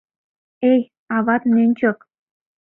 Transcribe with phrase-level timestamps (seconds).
[0.71, 0.81] Эй,
[1.17, 1.97] ават нӧнчык!